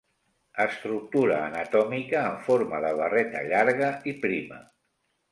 [0.63, 4.59] Estructura anatòmica en forma de barreta llarga i prima.